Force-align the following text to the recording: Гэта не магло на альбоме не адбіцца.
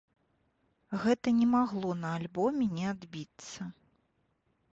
Гэта 1.03 1.27
не 1.41 1.47
магло 1.55 1.91
на 2.03 2.09
альбоме 2.21 2.65
не 2.79 2.85
адбіцца. 2.93 3.61